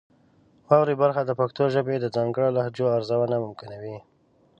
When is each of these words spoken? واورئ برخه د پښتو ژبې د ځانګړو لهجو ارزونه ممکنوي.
واورئ 0.67 0.95
برخه 1.03 1.21
د 1.25 1.31
پښتو 1.39 1.63
ژبې 1.75 1.95
د 1.99 2.05
ځانګړو 2.15 2.49
لهجو 2.57 2.85
ارزونه 2.97 3.35
ممکنوي. 3.45 3.97